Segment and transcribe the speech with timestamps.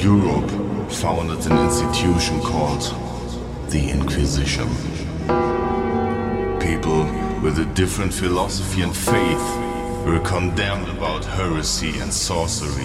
[0.00, 0.50] Europe
[0.90, 2.82] founded an institution called
[3.70, 4.68] the Inquisition.
[6.60, 7.04] People
[7.42, 9.40] with a different philosophy and faith
[10.06, 12.84] were condemned about heresy and sorcery.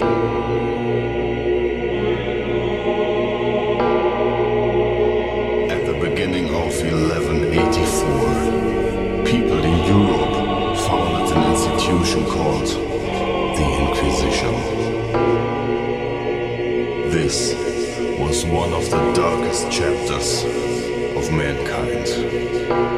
[5.70, 12.81] At the beginning of 1184, people in Europe founded an institution called
[19.52, 20.44] last chapters
[21.14, 22.91] of mankind.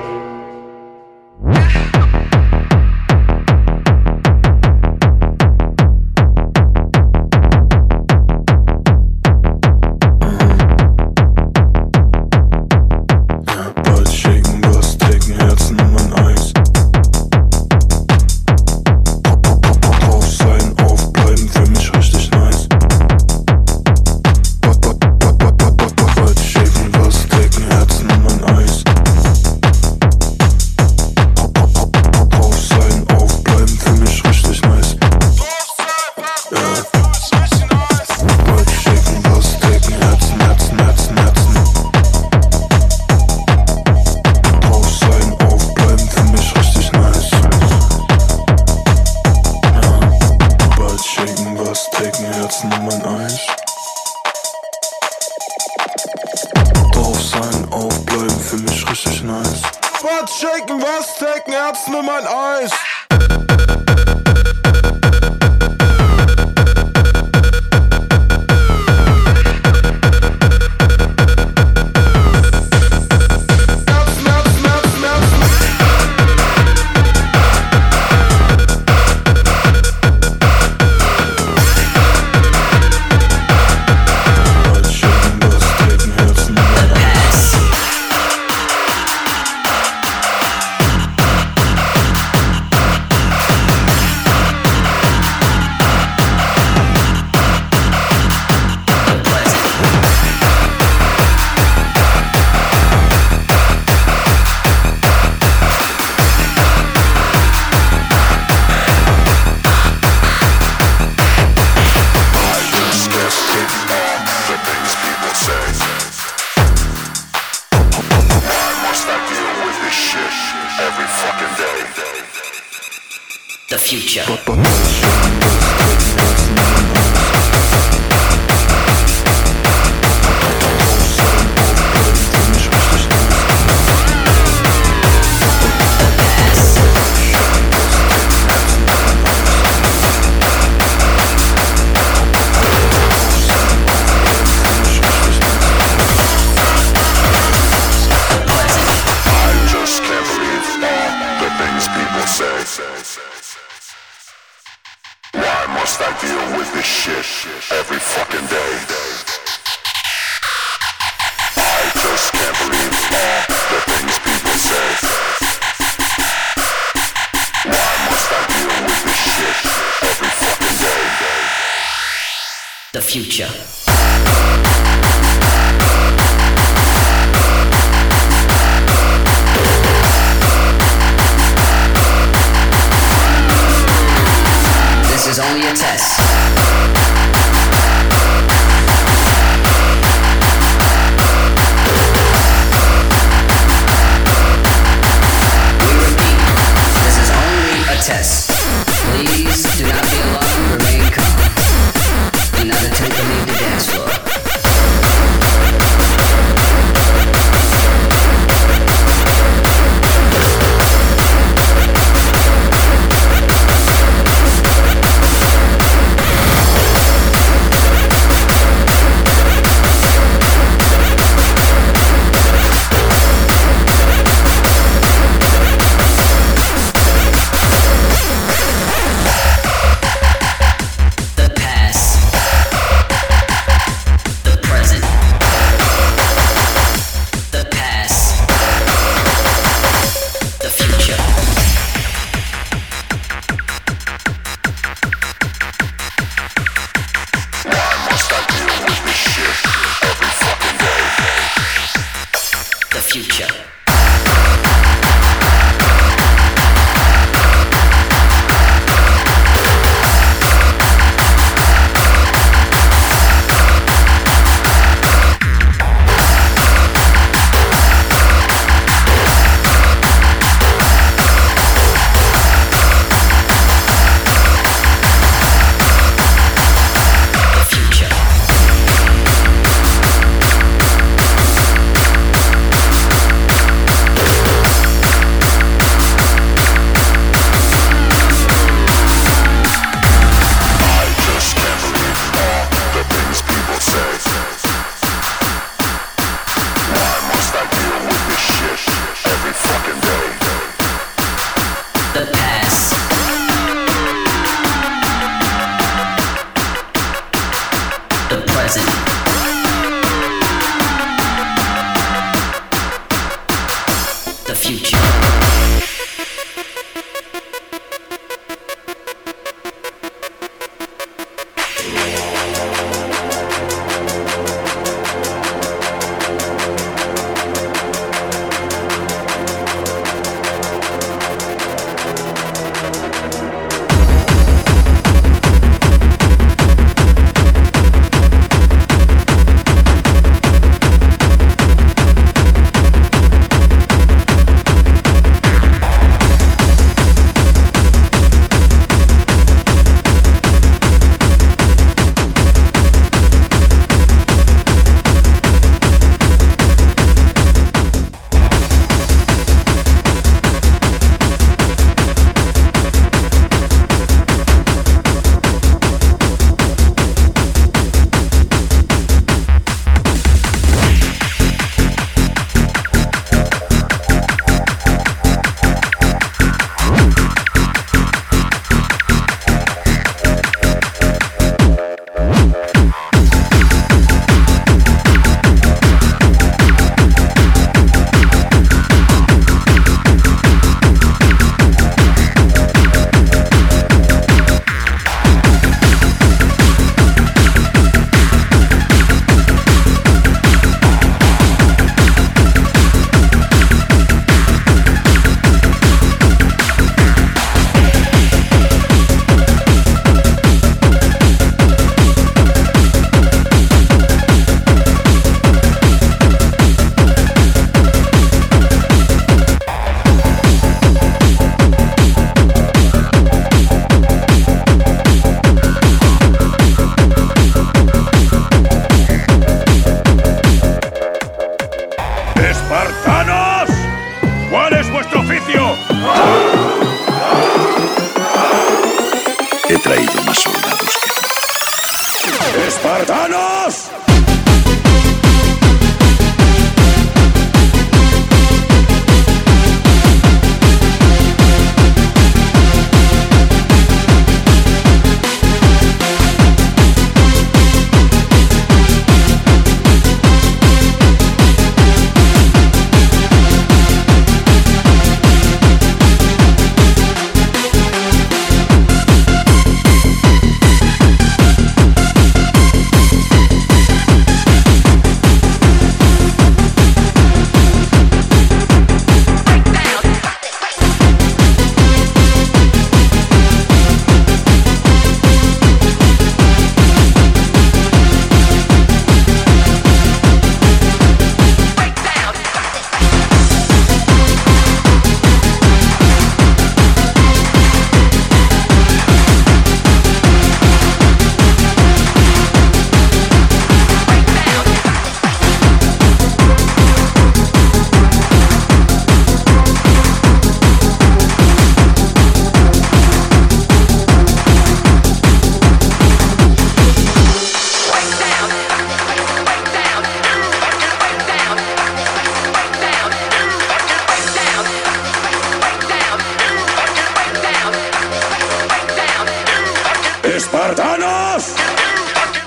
[530.64, 531.54] ¡Espartanos!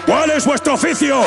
[0.08, 1.22] ¿Cuál es vuestro oficio?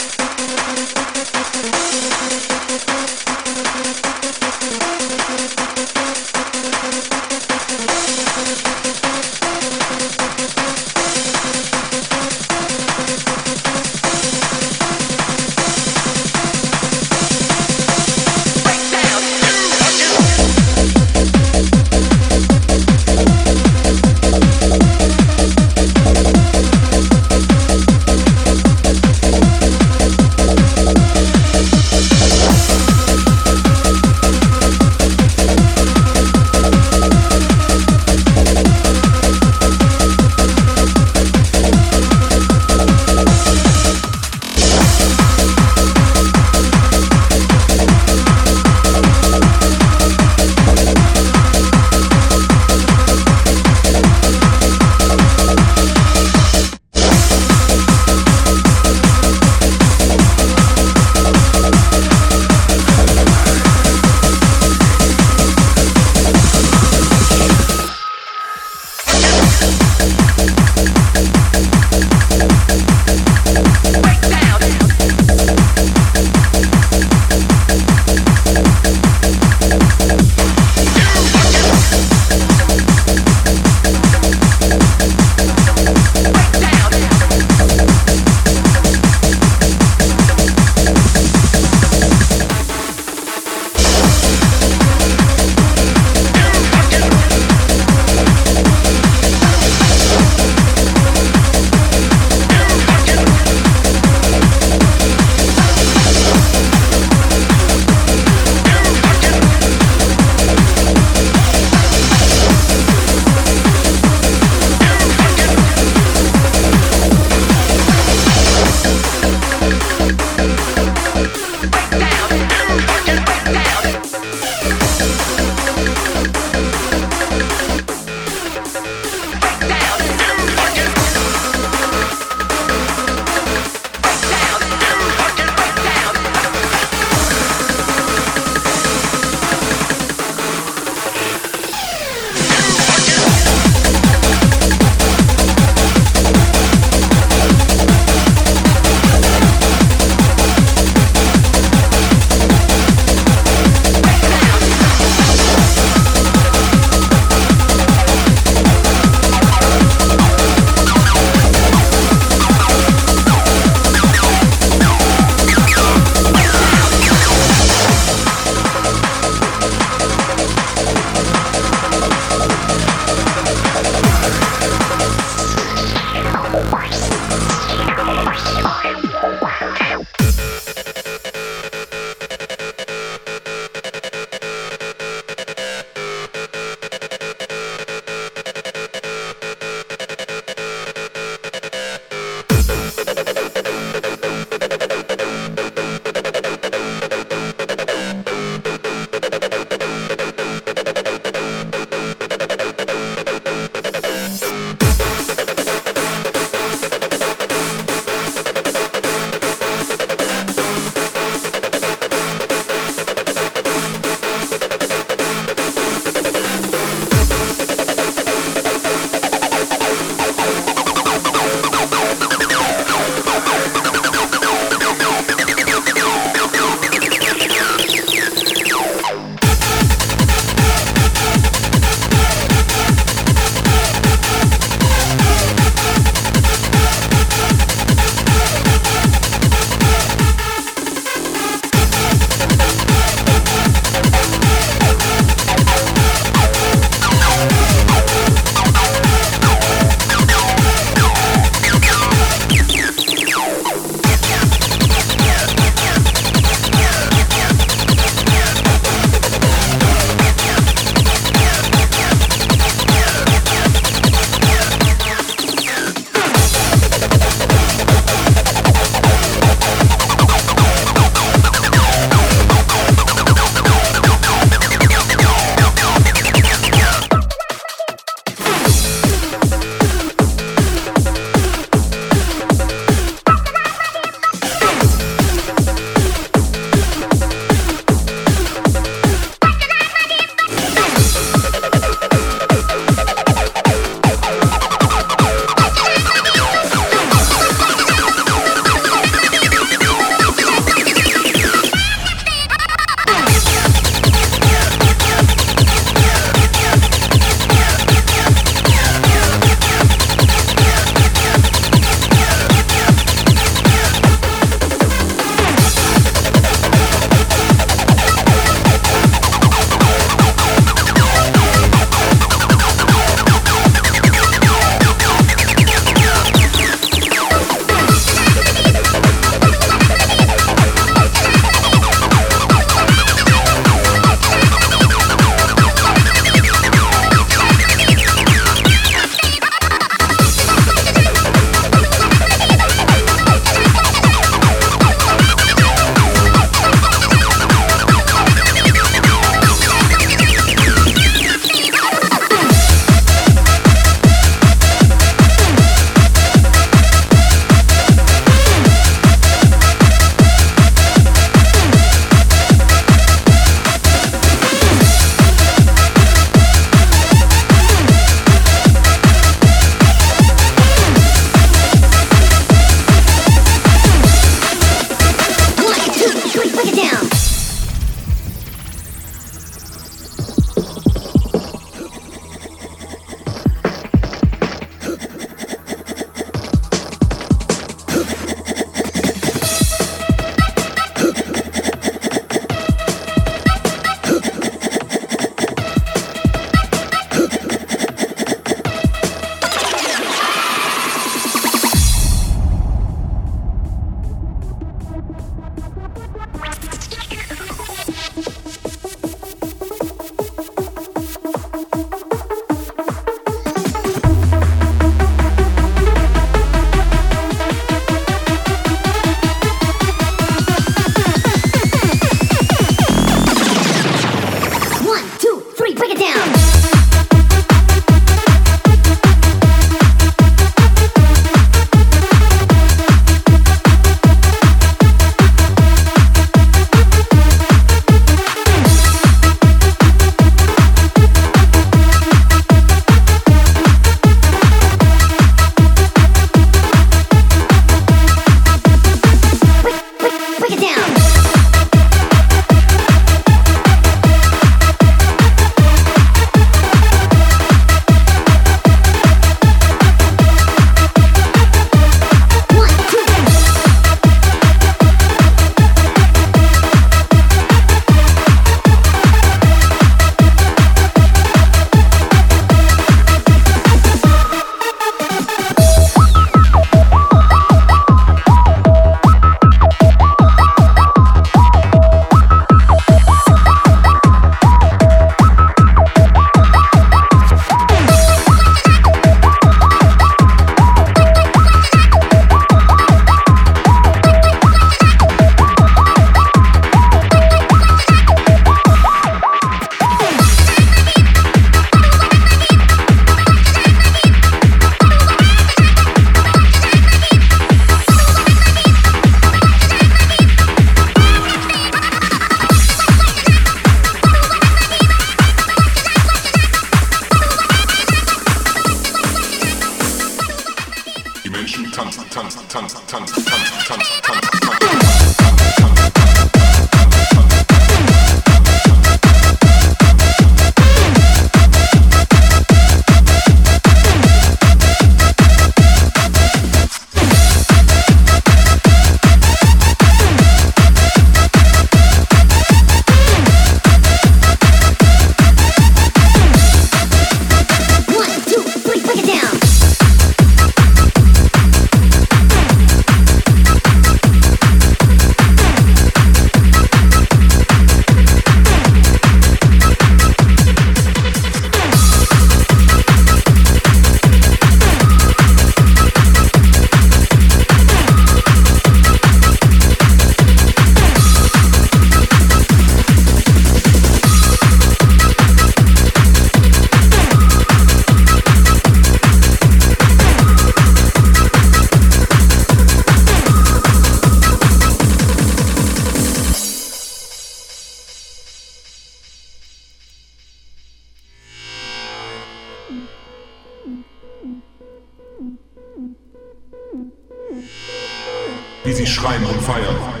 [598.63, 600.00] Wie sie schreien und feiern.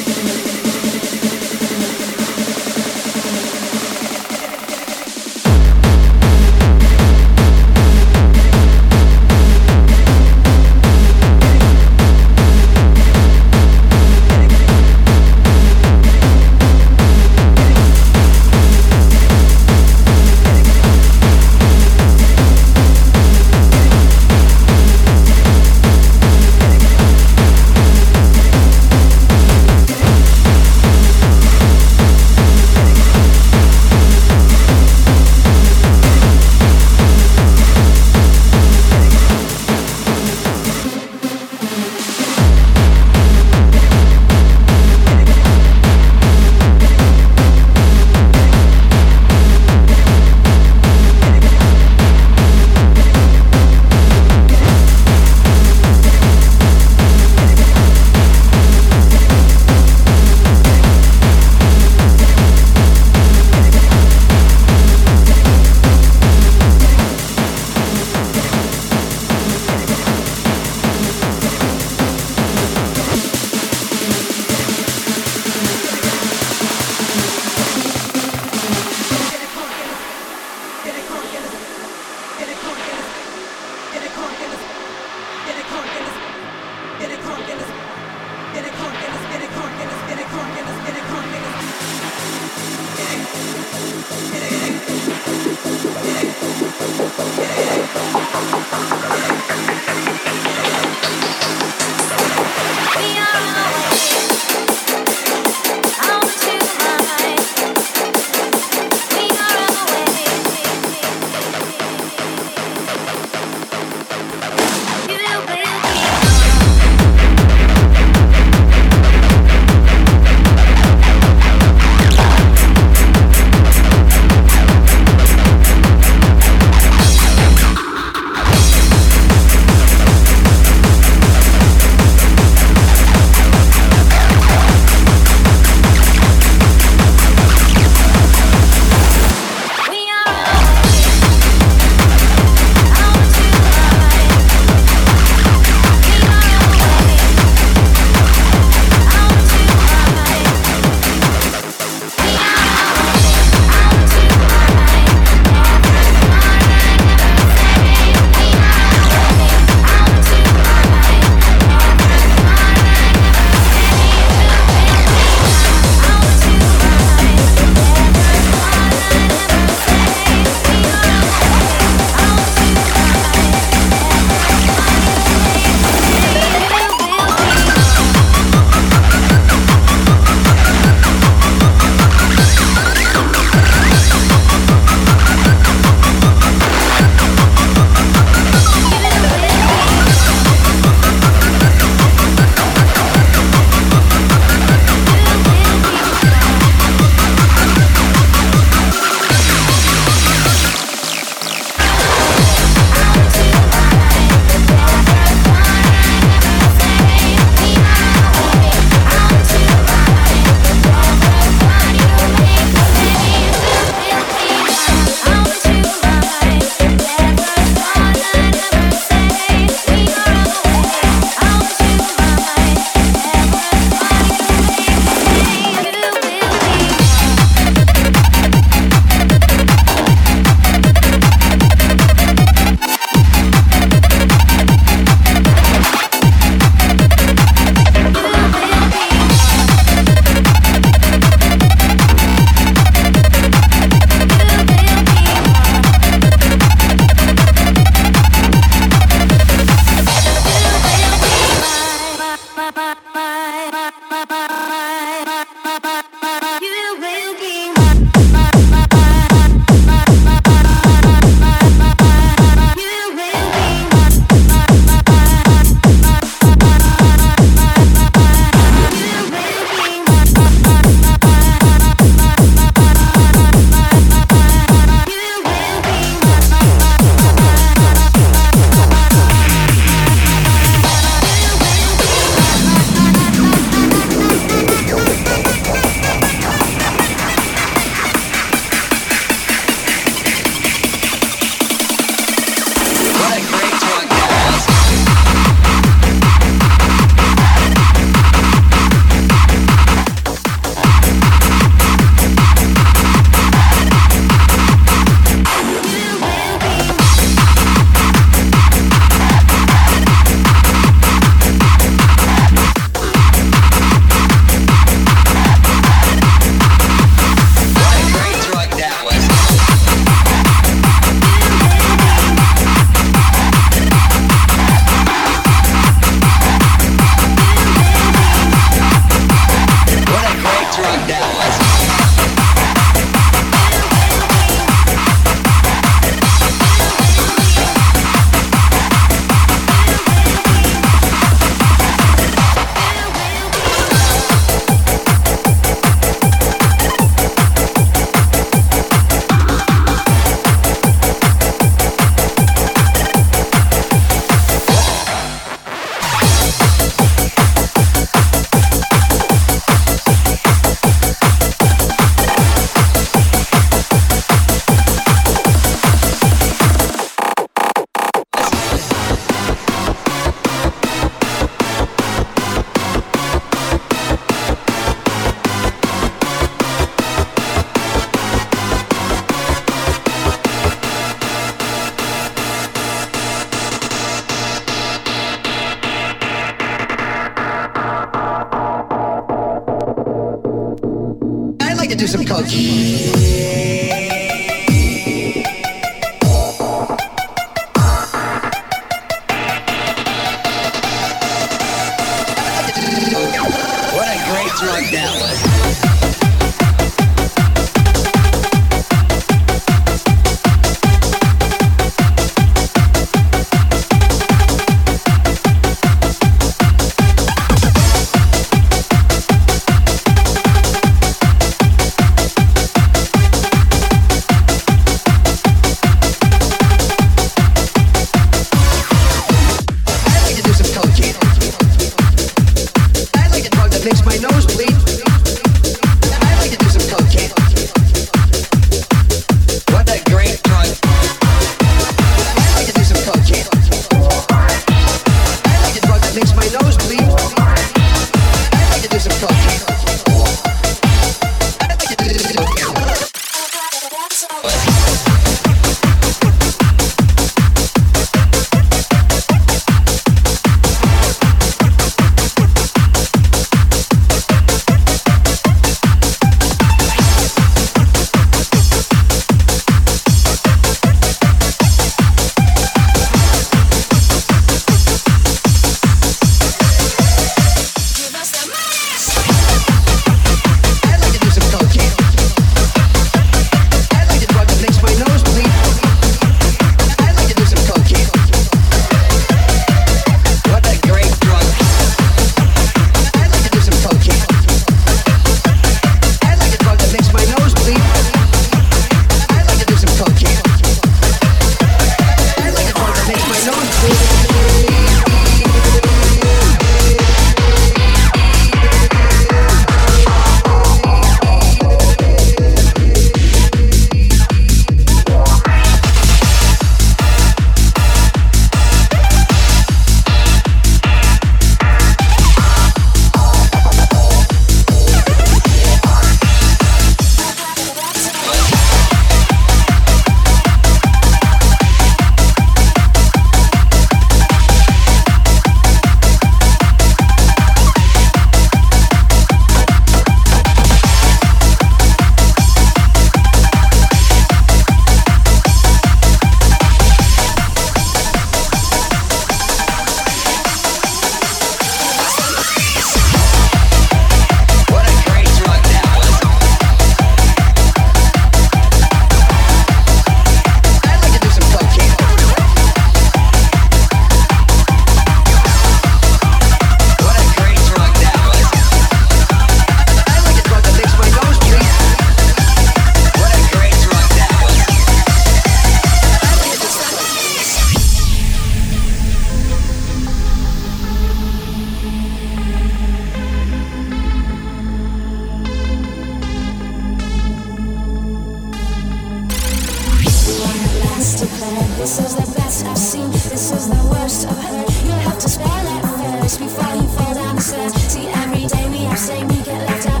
[591.77, 593.09] This is the best I've seen.
[593.11, 594.69] This is the worst I've heard.
[594.83, 597.73] You'll have to spell it first before you fall down the stairs.
[597.73, 600.00] See, every day we have same, we get left out.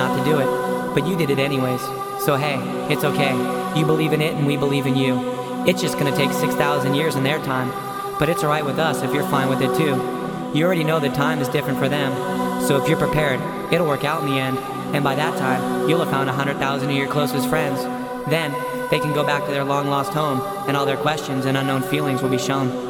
[0.00, 1.82] Not to do it, but you did it anyways.
[2.24, 2.56] So hey,
[2.90, 3.34] it's okay.
[3.78, 5.12] You believe in it and we believe in you.
[5.66, 7.70] It's just gonna take 6,000 years in their time,
[8.18, 9.94] but it's alright with us if you're fine with it too.
[10.56, 12.10] You already know that time is different for them,
[12.66, 13.40] so if you're prepared,
[13.70, 14.58] it'll work out in the end,
[14.94, 17.82] and by that time, you'll have found 100,000 of your closest friends.
[18.30, 18.52] Then,
[18.90, 21.82] they can go back to their long lost home, and all their questions and unknown
[21.82, 22.89] feelings will be shown.